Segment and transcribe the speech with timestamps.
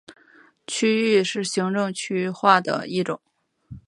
[0.65, 3.21] 区域是行政区划的一种。